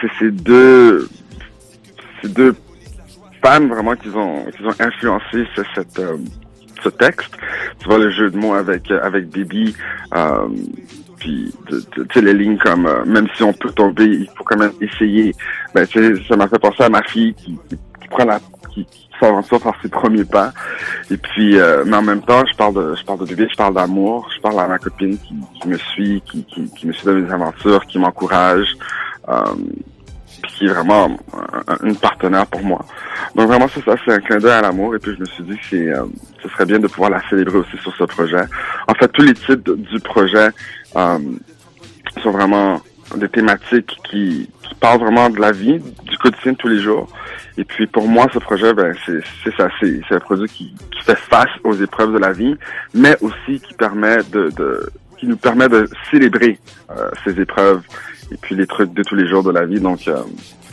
C'est 0.00 0.10
ces 0.18 0.30
deux, 0.30 1.08
ces 2.22 2.28
deux 2.28 2.54
vraiment 3.68 3.94
qui 3.96 4.08
ont, 4.08 4.44
qui 4.46 4.64
ont 4.64 4.74
influencé 4.80 5.46
ce, 5.54 5.62
cette, 5.74 5.98
euh, 5.98 6.16
ce 6.82 6.88
texte. 6.88 7.30
Tu 7.78 7.88
vois 7.88 7.98
le 7.98 8.10
jeu 8.10 8.30
de 8.30 8.36
mots 8.36 8.54
avec 8.54 8.90
euh, 8.90 9.00
avec 9.02 9.28
Bibi, 9.28 9.74
euh, 10.14 10.48
puis 11.18 11.54
tu 11.68 12.06
sais 12.12 12.20
les 12.20 12.34
lignes 12.34 12.58
comme 12.58 12.86
euh, 12.86 13.04
même 13.04 13.28
si 13.36 13.42
on 13.42 13.52
peut 13.52 13.70
tomber, 13.70 14.06
il 14.06 14.28
faut 14.36 14.44
quand 14.44 14.58
même 14.58 14.72
essayer. 14.80 15.34
Ben 15.74 15.86
ça 15.86 16.36
m'a 16.36 16.48
fait 16.48 16.58
penser 16.58 16.82
à 16.82 16.88
ma 16.88 17.02
fille 17.02 17.34
qui, 17.34 17.58
qui, 17.68 18.08
prend 18.08 18.24
la 18.24 18.40
qui, 18.72 18.86
s'aventure 19.20 19.60
par 19.60 19.74
ses 19.80 19.88
premiers 19.88 20.24
pas. 20.24 20.52
Et 21.10 21.16
puis, 21.16 21.58
euh, 21.58 21.84
mais 21.86 21.96
en 21.96 22.02
même 22.02 22.22
temps, 22.22 22.44
je 22.44 22.54
parle 22.54 22.74
de, 22.74 22.94
je 22.94 23.04
parle 23.04 23.20
de 23.20 23.24
bébé, 23.24 23.48
je 23.50 23.56
parle 23.56 23.74
d'amour, 23.74 24.28
je 24.36 24.40
parle 24.42 24.60
à 24.60 24.68
ma 24.68 24.78
copine 24.78 25.16
qui, 25.18 25.34
qui 25.60 25.68
me 25.68 25.78
suit, 25.78 26.22
qui, 26.30 26.44
qui, 26.44 26.70
qui 26.70 26.86
me 26.86 26.92
suit 26.92 27.06
dans 27.06 27.14
mes 27.14 27.30
aventures, 27.32 27.86
qui 27.86 27.98
m'encourage, 27.98 28.76
euh, 29.28 29.54
qui 30.56 30.64
est 30.66 30.68
vraiment 30.68 31.16
un- 31.68 31.86
une 31.86 31.96
partenaire 31.96 32.46
pour 32.46 32.62
moi. 32.62 32.84
Donc 33.34 33.48
vraiment, 33.48 33.66
c'est 33.72 33.84
ça, 33.84 33.94
c'est 34.04 34.12
un 34.12 34.20
clin 34.20 34.38
d'œil 34.38 34.52
à 34.52 34.62
l'amour. 34.62 34.94
Et 34.94 34.98
puis 34.98 35.12
je 35.14 35.20
me 35.20 35.26
suis 35.26 35.44
dit 35.44 35.56
que 35.56 35.64
c'est, 35.70 35.88
euh, 35.88 36.04
ce 36.42 36.48
serait 36.48 36.64
bien 36.64 36.78
de 36.78 36.86
pouvoir 36.86 37.10
la 37.10 37.22
célébrer 37.28 37.58
aussi 37.58 37.76
sur 37.82 37.94
ce 37.96 38.04
projet. 38.04 38.44
En 38.88 38.94
fait, 38.94 39.08
tous 39.08 39.22
les 39.22 39.34
titres 39.34 39.74
du 39.74 40.00
projet 40.00 40.48
euh, 40.96 41.18
sont 42.22 42.30
vraiment 42.30 42.80
des 43.16 43.28
thématiques 43.28 43.96
qui, 44.10 44.48
parlent 44.80 45.00
vraiment 45.00 45.30
de 45.30 45.40
la 45.40 45.52
vie, 45.52 45.78
du 46.04 46.18
quotidien 46.18 46.52
de 46.52 46.56
tous 46.58 46.68
les 46.68 46.80
jours. 46.80 47.08
Et 47.56 47.64
puis 47.64 47.86
pour 47.86 48.06
moi, 48.06 48.26
ce 48.34 48.38
projet, 48.38 48.74
ben 48.74 48.94
c'est 49.06 49.56
ça, 49.56 49.68
c'est 49.80 50.02
un 50.10 50.20
produit 50.20 50.48
qui, 50.48 50.74
fait 51.02 51.16
face 51.16 51.48
aux 51.62 51.72
épreuves 51.72 52.12
de 52.12 52.18
la 52.18 52.32
vie, 52.32 52.56
mais 52.92 53.16
aussi 53.20 53.60
qui 53.60 53.72
permet 53.74 54.18
de, 54.32 54.50
qui 55.18 55.26
nous 55.26 55.36
permet 55.36 55.68
de 55.68 55.88
célébrer 56.10 56.58
euh, 56.90 57.10
ces 57.24 57.40
épreuves 57.40 57.80
et 58.32 58.36
puis 58.36 58.54
les 58.54 58.66
trucs 58.66 58.92
de 58.92 59.02
tous 59.02 59.14
les 59.14 59.28
jours 59.28 59.42
de 59.42 59.50
la 59.50 59.64
vie. 59.64 59.80
Donc 59.80 60.06
euh, 60.08 60.16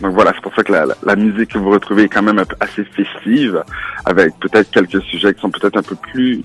donc 0.01 0.13
voilà, 0.13 0.31
c'est 0.35 0.41
pour 0.41 0.53
ça 0.55 0.63
que 0.63 0.71
la, 0.71 0.85
la, 0.85 0.95
la 1.03 1.15
musique 1.15 1.51
que 1.53 1.57
vous 1.59 1.69
retrouvez 1.69 2.03
est 2.03 2.09
quand 2.09 2.23
même 2.23 2.43
assez 2.59 2.83
festive, 2.83 3.63
avec 4.05 4.37
peut-être 4.39 4.71
quelques 4.71 5.01
sujets 5.03 5.33
qui 5.33 5.41
sont 5.41 5.51
peut-être 5.51 5.77
un 5.77 5.83
peu 5.83 5.95
plus 5.95 6.41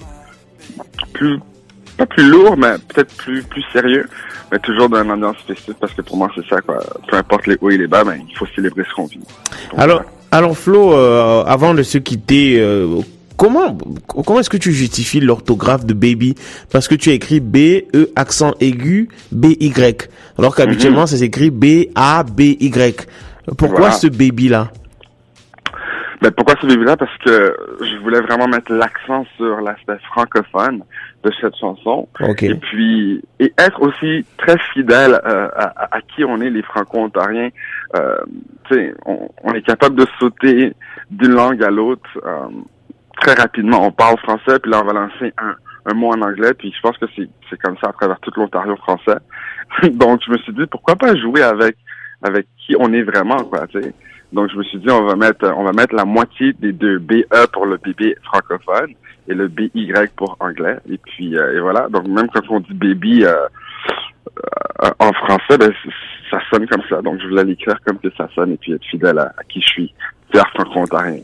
plus 1.13 1.39
pas 1.97 2.07
plus 2.07 2.29
lourds, 2.29 2.57
mais 2.57 2.75
peut-être 2.89 3.17
plus 3.17 3.43
plus 3.43 3.65
sérieux, 3.73 4.07
mais 4.53 4.59
toujours 4.61 4.89
dans 4.89 5.03
une 5.03 5.11
ambiance 5.11 5.37
festive 5.47 5.75
parce 5.81 5.93
que 5.95 6.03
pour 6.03 6.17
moi 6.17 6.31
c'est 6.35 6.47
ça 6.49 6.61
quoi. 6.61 6.79
Peu 7.09 7.17
importe 7.17 7.47
les 7.47 7.57
hauts 7.61 7.71
et 7.71 7.79
les 7.79 7.87
bas, 7.89 8.05
ben 8.05 8.19
il 8.29 8.37
faut 8.37 8.47
célébrer 8.55 8.85
ce 8.89 8.95
qu'on 8.95 9.07
vit. 9.07 9.19
Donc, 9.19 9.27
Alors, 9.77 10.03
voilà. 10.03 10.11
alors 10.31 10.57
Flo, 10.57 10.93
euh, 10.95 11.43
avant 11.45 11.75
de 11.75 11.83
se 11.83 11.99
quitter, 11.99 12.61
euh, 12.61 13.01
comment 13.39 13.79
comment 14.07 14.41
est-ce 14.41 14.51
que 14.51 14.59
tu 14.59 14.73
justifies 14.73 15.21
l'orthographe 15.21 15.87
de 15.87 15.95
baby? 15.95 16.35
Parce 16.71 16.89
que 16.89 16.95
tu 16.95 17.09
as 17.09 17.15
écrit 17.15 17.41
B 17.41 17.85
E 17.95 18.11
accent 18.17 18.53
aigu 18.61 19.09
B 19.33 19.47
Y, 19.61 20.11
alors 20.39 20.55
qu'habituellement 20.55 21.07
ça 21.07 21.17
s'écrit 21.17 21.51
B 21.51 21.87
A 21.95 22.23
B 22.25 22.41
Y. 22.61 23.07
Pourquoi 23.57 23.79
Voilà. 23.79 23.93
ce 23.95 24.09
baby 24.09 24.49
là 24.49 24.69
Ben, 26.21 26.33
pourquoi 26.33 26.55
ce 26.61 26.67
bébé-là? 26.67 26.97
Parce 26.97 27.17
que 27.25 27.57
je 27.81 27.97
voulais 28.03 28.21
vraiment 28.21 28.49
mettre 28.49 28.73
l'accent 28.73 29.25
sur 29.37 29.61
l'aspect 29.61 29.99
francophone 30.11 30.83
de 31.23 31.31
cette 31.41 31.57
chanson. 31.57 32.09
Ok. 32.21 32.43
Et 32.43 32.55
puis, 32.57 33.23
et 33.39 33.53
être 33.57 33.81
aussi 33.81 34.27
très 34.37 34.59
fidèle 34.75 35.21
euh, 35.25 35.49
à, 35.57 36.01
qui 36.15 36.25
on 36.25 36.41
est, 36.41 36.51
les 36.51 36.63
franco-ontariens. 36.63 37.51
Euh, 37.97 38.17
tu 38.69 38.75
sais, 38.75 38.95
on, 39.07 39.29
on 39.45 39.53
est 39.55 39.63
capable 39.63 39.95
de 39.97 40.07
sauter 40.19 40.73
d'une 41.11 41.33
langue 41.33 41.63
à 41.63 41.71
l'autre 41.71 42.11
euh, 42.27 42.49
très 43.21 43.35
rapidement. 43.35 43.87
On 43.87 43.93
parle 43.93 44.19
français, 44.19 44.59
puis 44.61 44.71
là, 44.71 44.81
on 44.83 44.87
va 44.87 44.93
lancer 44.93 45.33
un, 45.39 45.55
un 45.87 45.95
mot 45.95 46.13
en 46.13 46.23
anglais, 46.23 46.55
puis 46.55 46.73
je 46.75 46.81
pense 46.81 46.97
que 46.99 47.07
c'est 47.17 47.59
comme 47.61 47.77
ça 47.83 47.91
à 47.91 47.93
travers 47.93 48.19
toute 48.21 48.37
l'Ontario 48.37 48.77
français. 48.77 49.19
Donc, 49.91 50.21
je 50.27 50.33
me 50.33 50.39
suis 50.39 50.53
dit, 50.53 50.67
pourquoi 50.71 50.97
pas 50.97 51.15
jouer 51.17 51.43
avec 51.43 51.77
avec 52.23 52.47
qui 52.59 52.75
on 52.79 52.93
est 52.93 53.03
vraiment, 53.03 53.39
quoi, 53.45 53.67
tu 53.69 53.81
sais. 53.81 53.95
Donc, 54.33 54.51
je 54.51 54.57
me 54.57 54.63
suis 54.65 54.79
dit, 54.79 54.91
on 54.91 55.05
va 55.05 55.17
mettre, 55.17 55.47
on 55.57 55.65
va 55.65 55.73
mettre 55.73 55.95
la 55.95 56.05
moitié 56.05 56.53
des 56.55 56.73
deux 56.73 56.99
BE 56.99 57.25
pour 57.53 57.65
le 57.65 57.79
bébé 57.79 58.15
francophone 58.25 58.93
et 59.27 59.35
le 59.35 59.49
BY 59.49 59.93
pour 60.17 60.37
anglais. 60.41 60.77
Et 60.91 60.99
puis, 60.99 61.37
euh, 61.37 61.57
et 61.57 61.61
voilà. 61.61 61.89
Donc, 61.89 62.07
même 62.09 62.29
quand 62.35 62.43
on 62.51 62.61
dit 62.61 62.75
baby 62.75 63.25
euh, 63.25 63.33
euh, 64.83 64.91
en 64.99 65.13
français, 65.13 65.57
ben, 65.59 65.73
ça 66.31 66.41
sonne 66.51 66.67
comme 66.67 66.83
ça. 66.91 67.01
Donc, 67.01 67.21
je 67.21 67.29
voulais 67.29 67.45
l'écrire 67.45 67.79
comme 67.87 67.99
que 67.99 68.11
ça 68.19 68.29
sonne 68.35 68.53
et 68.53 68.57
puis 68.59 68.73
être 68.73 68.85
fidèle 68.85 69.19
à, 69.19 69.33
à 69.39 69.45
qui 69.49 69.63
je 69.63 69.67
suis. 69.67 69.95
Fier 70.31 70.45
franco-ontarien. 70.55 71.21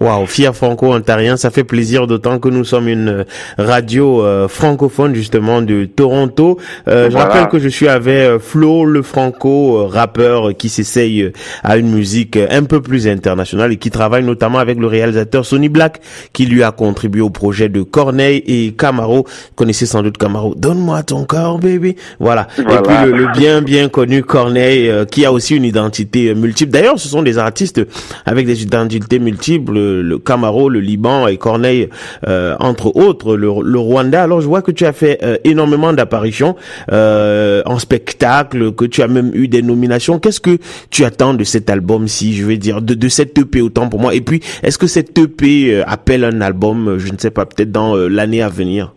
Waouh, 0.00 0.26
fier 0.26 0.54
franco-ontarien, 0.54 1.36
ça 1.36 1.50
fait 1.50 1.64
plaisir 1.64 2.06
d'autant 2.06 2.38
que 2.38 2.48
nous 2.48 2.64
sommes 2.64 2.88
une 2.88 3.08
euh, 3.08 3.24
radio 3.58 4.22
euh, 4.24 4.48
francophone 4.48 5.14
justement 5.14 5.62
de 5.62 5.84
Toronto. 5.84 6.58
Euh, 6.88 7.10
Je 7.10 7.16
rappelle 7.16 7.48
que 7.48 7.58
je 7.58 7.68
suis 7.68 7.86
avec 7.88 8.14
euh, 8.14 8.38
Flo 8.38 8.84
le 8.84 9.02
franco 9.02 9.86
rappeur 9.86 10.48
euh, 10.48 10.52
qui 10.52 10.68
s'essaye 10.68 11.30
à 11.62 11.76
une 11.76 11.90
musique 11.90 12.36
un 12.36 12.64
peu 12.64 12.82
plus 12.82 13.06
internationale 13.06 13.72
et 13.72 13.76
qui 13.76 13.90
travaille 13.90 14.24
notamment 14.24 14.58
avec 14.58 14.78
le 14.78 14.86
réalisateur 14.88 15.46
Sonny 15.46 15.68
Black 15.68 16.00
qui 16.32 16.46
lui 16.46 16.62
a 16.64 16.72
contribué 16.72 17.20
au 17.20 17.30
projet 17.30 17.68
de 17.68 17.82
Corneille 17.82 18.42
et 18.46 18.72
Camaro. 18.76 19.24
Vous 19.26 19.54
connaissez 19.54 19.86
sans 19.86 20.02
doute 20.02 20.18
Camaro. 20.18 20.54
Donne-moi 20.56 21.02
ton 21.04 21.24
corps, 21.24 21.58
baby. 21.58 21.94
Voilà. 22.18 22.48
Voilà. 22.58 22.80
Et 22.80 22.82
puis 22.82 22.94
le, 23.12 23.16
le 23.16 23.32
bien 23.32 23.62
bien 23.62 23.88
connu 23.88 24.24
Corneille 24.24 24.88
euh, 24.88 25.04
qui 25.04 25.24
a 25.24 25.32
aussi 25.32 25.54
une 25.54 25.64
identité 25.64 26.34
multiple. 26.34 26.72
D'ailleurs, 26.72 26.98
ce 26.98 27.08
sont 27.08 27.22
des 27.22 27.38
artistes 27.38 27.80
avec 28.26 28.46
des 28.46 28.62
identités 28.62 29.18
multiples, 29.20 29.53
le, 29.58 30.18
Camaro, 30.18 30.68
le 30.68 30.80
Liban 30.80 31.26
et 31.26 31.36
Corneille, 31.36 31.88
euh, 32.26 32.56
entre 32.60 32.96
autres, 32.96 33.36
le, 33.36 33.48
Rwanda. 33.78 34.22
Alors, 34.22 34.40
je 34.40 34.46
vois 34.46 34.62
que 34.62 34.70
tu 34.70 34.86
as 34.86 34.92
fait 34.92 35.18
euh, 35.22 35.36
énormément 35.44 35.92
d'apparitions 35.92 36.56
euh, 36.92 37.62
en 37.66 37.78
spectacle, 37.78 38.72
que 38.72 38.84
tu 38.84 39.02
as 39.02 39.08
même 39.08 39.30
eu 39.34 39.48
des 39.48 39.62
nominations. 39.62 40.18
Qu'est-ce 40.18 40.40
que 40.40 40.58
tu 40.90 41.04
attends 41.04 41.34
de 41.34 41.44
cet 41.44 41.70
album-ci, 41.70 42.34
je 42.34 42.44
vais 42.46 42.56
dire, 42.56 42.82
de, 42.82 42.94
de 42.94 43.08
cette 43.08 43.36
EP 43.38 43.60
autant 43.60 43.88
pour 43.88 44.00
moi? 44.00 44.14
Et 44.14 44.20
puis, 44.20 44.40
est-ce 44.62 44.78
que 44.78 44.86
cette 44.86 45.18
EP 45.18 45.74
euh, 45.74 45.82
appelle 45.86 46.24
un 46.24 46.40
album, 46.40 46.98
je 46.98 47.12
ne 47.12 47.18
sais 47.18 47.30
pas, 47.30 47.46
peut-être 47.46 47.72
dans 47.72 47.96
euh, 47.96 48.08
l'année 48.08 48.42
à 48.42 48.48
venir? 48.48 48.92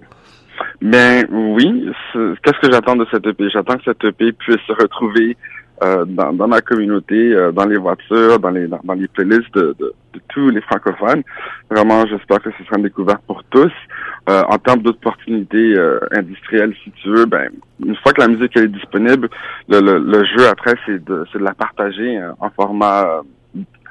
Ben 0.81 1.25
oui, 1.31 1.85
qu'est-ce 2.13 2.59
que 2.61 2.71
j'attends 2.71 2.95
de 2.95 3.05
cette 3.11 3.25
EP? 3.25 3.49
J'attends 3.49 3.77
que 3.77 3.83
cette 3.85 4.03
EP 4.03 4.31
puisse 4.33 4.61
se 4.67 4.73
retrouver 4.73 5.35
euh, 5.83 6.05
dans, 6.05 6.33
dans 6.33 6.47
ma 6.47 6.61
communauté, 6.61 7.33
euh, 7.33 7.51
dans 7.51 7.65
les 7.65 7.77
voitures, 7.77 8.39
dans 8.39 8.49
les 8.49 8.67
dans, 8.67 8.79
dans 8.83 8.93
les 8.93 9.07
playlists 9.07 9.53
de, 9.53 9.75
de, 9.79 9.93
de 10.13 10.21
tous 10.29 10.49
les 10.49 10.61
francophones. 10.61 11.23
Vraiment, 11.69 12.05
j'espère 12.07 12.41
que 12.41 12.51
ce 12.57 12.63
sera 12.63 12.77
une 12.77 12.83
découverte 12.83 13.21
pour 13.27 13.43
tous. 13.45 13.71
Euh, 14.29 14.43
en 14.49 14.57
termes 14.57 14.81
d'opportunités 14.81 15.75
euh, 15.77 15.99
industrielles, 16.11 16.73
si 16.83 16.91
tu 16.91 17.09
veux, 17.09 17.25
ben 17.25 17.49
une 17.85 17.95
fois 17.97 18.11
que 18.11 18.21
la 18.21 18.27
musique 18.27 18.57
est 18.57 18.67
disponible, 18.67 19.29
le, 19.69 19.79
le, 19.79 19.99
le 19.99 20.25
jeu 20.25 20.47
après 20.49 20.75
c'est 20.85 21.03
de 21.03 21.25
c'est 21.31 21.39
de 21.39 21.43
la 21.43 21.53
partager 21.53 22.17
euh, 22.17 22.31
en 22.39 22.49
format 22.49 23.03
euh, 23.05 23.21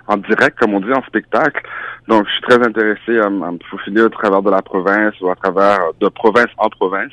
en 0.08 0.18
direct, 0.18 0.56
comme 0.58 0.74
on 0.74 0.80
dit, 0.80 0.92
en 0.92 1.02
spectacle. 1.02 1.60
Donc, 2.06 2.26
je 2.26 2.32
suis 2.34 2.42
très 2.42 2.64
intéressé 2.64 3.18
à, 3.18 3.26
à 3.26 3.30
me 3.30 3.58
faufiler 3.68 4.02
au 4.02 4.08
travers 4.08 4.40
de 4.40 4.50
la 4.50 4.62
province 4.62 5.14
ou 5.20 5.28
à 5.30 5.34
travers 5.34 5.80
de 6.00 6.08
province 6.08 6.50
en 6.58 6.68
province, 6.68 7.10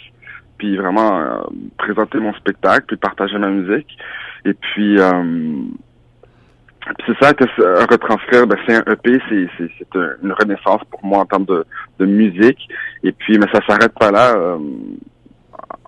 puis 0.64 0.78
vraiment 0.78 1.20
euh, 1.20 1.42
présenter 1.78 2.20
mon 2.20 2.34
spectacle, 2.36 2.86
puis 2.88 2.96
partager 2.96 3.38
ma 3.38 3.50
musique. 3.50 3.98
Et 4.46 4.54
puis, 4.54 4.98
euh, 4.98 5.56
c'est 7.06 7.18
ça 7.22 7.34
que 7.34 7.44
un 7.82 7.86
retranscrire, 7.86 8.48
ben, 8.48 8.58
c'est 8.66 8.76
un 8.76 8.94
EP, 8.94 9.20
c'est 9.30 9.48
c'est 9.58 9.70
c'est 9.78 9.98
un- 10.00 10.14
une 10.24 10.32
renaissance 10.32 10.82
pour 10.90 11.04
moi 11.06 11.20
en 11.20 11.26
termes 11.26 11.46
de, 11.46 11.66
de 12.00 12.06
musique. 12.06 12.68
Et 13.04 13.12
puis, 13.12 13.38
mais 13.38 13.48
ça 13.54 13.60
s'arrête 13.68 13.94
pas 14.00 14.12
là. 14.12 14.36
euh, 14.38 14.58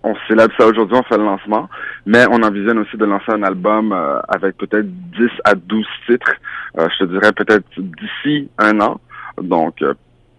on 0.04 0.14
célèbre 0.28 0.54
ça 0.60 0.68
aujourd'hui, 0.68 0.98
on 0.98 1.04
fait 1.04 1.18
le 1.18 1.24
lancement, 1.24 1.68
mais 2.06 2.26
on 2.30 2.44
envisionne 2.44 2.78
aussi 2.80 2.96
de 2.98 3.06
lancer 3.06 3.32
un 3.32 3.42
album 3.44 3.92
euh, 3.94 4.20
avec 4.28 4.56
peut-être 4.58 4.86
10 5.18 5.30
à 5.46 5.56
12 5.56 5.86
titres, 6.06 6.32
euh, 6.78 6.88
je 7.00 7.06
te 7.06 7.10
dirais 7.12 7.32
peut-être 7.32 7.66
d'ici 7.80 8.50
un 8.60 8.80
an. 8.82 9.00
Donc, 9.42 9.82
euh, 9.82 9.94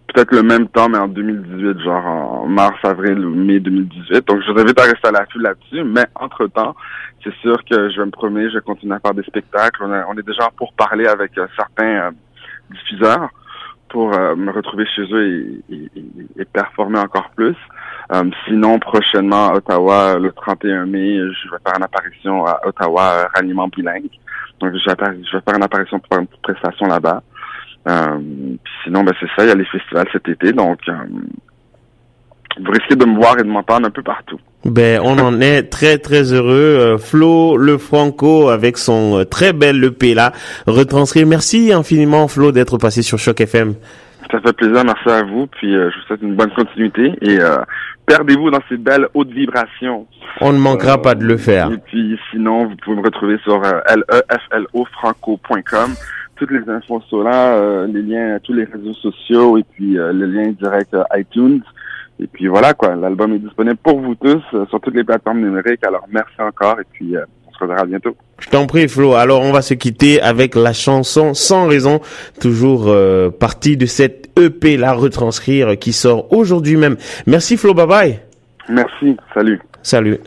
peut-être 0.07 0.31
le 0.33 0.43
même 0.43 0.67
temps, 0.67 0.89
mais 0.89 0.97
en 0.97 1.07
2018, 1.07 1.79
genre 1.81 2.05
en 2.05 2.47
mars, 2.47 2.77
avril 2.83 3.19
ou 3.25 3.35
mai 3.35 3.59
2018. 3.59 4.27
Donc, 4.27 4.41
je 4.45 4.51
vous 4.51 4.59
invite 4.59 4.79
à 4.79 4.83
rester 4.83 5.07
à 5.07 5.11
l'affût 5.11 5.39
là-dessus, 5.39 5.83
mais 5.83 6.05
entre-temps, 6.15 6.75
c'est 7.23 7.33
sûr 7.41 7.57
que 7.65 7.89
je 7.89 7.97
vais 7.99 8.05
me 8.05 8.11
promener, 8.11 8.49
je 8.49 8.55
vais 8.55 8.61
continuer 8.61 8.95
à 8.95 8.99
faire 8.99 9.13
des 9.13 9.23
spectacles. 9.23 9.83
On, 9.83 10.17
est 10.17 10.25
déjà 10.25 10.49
pour 10.55 10.73
parler 10.73 11.07
avec 11.07 11.37
euh, 11.37 11.47
certains 11.55 12.07
euh, 12.07 12.11
diffuseurs 12.71 13.29
pour 13.89 14.13
euh, 14.13 14.35
me 14.35 14.51
retrouver 14.51 14.85
chez 14.95 15.03
eux 15.11 15.61
et, 15.69 16.45
performer 16.53 16.99
encore 16.99 17.29
plus. 17.35 17.55
Sinon, 18.45 18.79
prochainement 18.79 19.49
à 19.49 19.55
Ottawa, 19.55 20.17
le 20.17 20.31
31 20.31 20.85
mai, 20.85 21.17
je 21.17 21.51
vais 21.51 21.57
faire 21.65 21.75
une 21.77 21.83
apparition 21.83 22.45
à 22.45 22.61
Ottawa, 22.65 23.27
ralliement 23.35 23.67
bilingue. 23.67 24.09
Donc, 24.59 24.73
je 24.73 24.89
vais, 24.89 24.95
faire 24.95 25.55
une 25.55 25.63
apparition 25.63 25.99
pour 25.99 26.07
faire 26.07 26.19
une 26.19 26.27
prestation 26.41 26.87
là-bas. 26.87 27.21
Euh, 27.87 28.17
sinon, 28.83 29.03
ben, 29.03 29.13
c'est 29.19 29.27
ça, 29.35 29.45
il 29.45 29.47
y 29.47 29.51
a 29.51 29.55
les 29.55 29.65
festivals 29.65 30.07
cet 30.11 30.27
été, 30.27 30.51
donc 30.51 30.79
euh, 30.89 30.93
vous 32.59 32.71
risquez 32.71 32.95
de 32.95 33.05
me 33.05 33.15
voir 33.15 33.39
et 33.39 33.43
de 33.43 33.47
m'entendre 33.47 33.87
un 33.87 33.91
peu 33.91 34.01
partout. 34.01 34.39
Ben, 34.65 34.99
on 35.03 35.17
en 35.19 35.39
est 35.41 35.63
très 35.63 35.97
très 35.97 36.33
heureux. 36.33 36.77
Euh, 36.79 36.97
Flo 36.97 37.55
le 37.55 37.77
Franco 37.77 38.49
avec 38.49 38.77
son 38.77 39.25
très 39.29 39.53
bel 39.53 39.83
EP 39.83 40.13
là 40.13 40.33
retranscrit. 40.65 41.25
Merci 41.25 41.71
infiniment 41.71 42.27
Flo 42.27 42.51
d'être 42.51 42.77
passé 42.77 43.03
sur 43.03 43.19
Choc 43.19 43.39
FM. 43.39 43.75
Ça 44.29 44.41
fait 44.41 44.53
plaisir, 44.53 44.83
merci 44.83 45.09
à 45.09 45.23
vous. 45.23 45.47
Puis 45.47 45.71
je 45.71 45.85
vous 45.85 46.01
souhaite 46.07 46.21
une 46.21 46.35
bonne 46.35 46.51
continuité 46.51 47.13
et 47.21 47.37
perdez-vous 48.05 48.51
dans 48.51 48.59
ces 48.67 48.75
belles 48.75 49.07
hautes 49.13 49.31
vibrations. 49.31 50.05
On 50.41 50.51
ne 50.51 50.57
manquera 50.57 51.01
pas 51.01 51.15
de 51.15 51.23
le 51.23 51.37
faire. 51.37 51.71
Et 51.71 51.77
puis 51.77 52.19
sinon, 52.31 52.65
vous 52.65 52.75
pouvez 52.83 52.97
me 52.97 53.03
retrouver 53.03 53.37
sur 53.45 53.61
leflofranco.com. 53.61 55.93
Toutes 56.37 56.51
les 56.51 56.69
infos 56.69 57.01
sont 57.09 57.21
là, 57.21 57.85
les 57.87 58.01
liens 58.01 58.35
à 58.35 58.39
tous 58.39 58.53
les 58.53 58.65
réseaux 58.65 58.93
sociaux 58.93 59.57
et 59.57 59.63
puis 59.63 59.93
le 59.93 60.25
lien 60.25 60.51
direct 60.51 60.95
iTunes. 61.15 61.61
Et 62.19 62.27
puis 62.27 62.47
voilà 62.47 62.73
quoi, 62.73 62.95
l'album 62.95 63.33
est 63.33 63.39
disponible 63.39 63.77
pour 63.77 63.99
vous 63.99 64.15
tous 64.15 64.41
euh, 64.53 64.65
sur 64.69 64.81
toutes 64.81 64.95
les 64.95 65.03
plateformes 65.03 65.39
numériques. 65.39 65.85
Alors 65.85 66.05
merci 66.11 66.35
encore 66.39 66.79
et 66.79 66.85
puis 66.91 67.15
euh, 67.15 67.23
on 67.47 67.51
se 67.51 67.59
reverra 67.59 67.85
bientôt. 67.85 68.15
Je 68.39 68.49
t'en 68.49 68.65
prie 68.65 68.87
Flo. 68.87 69.13
Alors 69.13 69.41
on 69.41 69.51
va 69.51 69.61
se 69.61 69.75
quitter 69.75 70.19
avec 70.21 70.55
la 70.55 70.73
chanson 70.73 71.33
Sans 71.33 71.67
raison, 71.67 71.99
toujours 72.41 72.85
euh, 72.87 73.29
partie 73.29 73.77
de 73.77 73.85
cette 73.85 74.31
EP 74.39 74.77
La 74.77 74.93
Retranscrire 74.93 75.77
qui 75.77 75.93
sort 75.93 76.31
aujourd'hui 76.33 76.75
même. 76.75 76.97
Merci 77.27 77.55
Flo, 77.57 77.73
bye 77.73 77.87
bye. 77.87 78.19
Merci, 78.69 79.15
salut. 79.33 79.61
Salut. 79.83 80.17